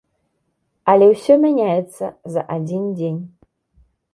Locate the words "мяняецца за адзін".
1.43-2.83